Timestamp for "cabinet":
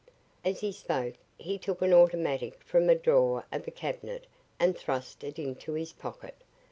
3.71-4.25